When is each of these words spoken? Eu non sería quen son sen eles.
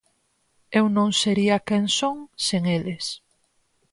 Eu 0.79 0.85
non 0.97 1.09
sería 1.21 1.63
quen 1.67 1.85
son 1.99 2.17
sen 2.47 2.63
eles. 2.77 3.05